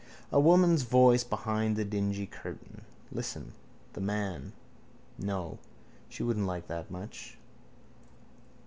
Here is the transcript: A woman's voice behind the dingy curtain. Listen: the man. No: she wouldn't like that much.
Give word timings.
A 0.31 0.39
woman's 0.39 0.81
voice 0.81 1.23
behind 1.23 1.75
the 1.75 1.85
dingy 1.85 2.25
curtain. 2.25 2.81
Listen: 3.11 3.53
the 3.93 4.01
man. 4.01 4.51
No: 5.19 5.59
she 6.09 6.23
wouldn't 6.23 6.47
like 6.47 6.65
that 6.69 6.89
much. 6.89 7.37